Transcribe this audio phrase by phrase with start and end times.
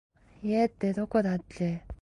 [0.41, 1.83] 家ってどこだっけ